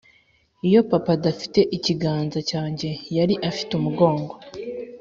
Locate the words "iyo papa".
0.67-1.11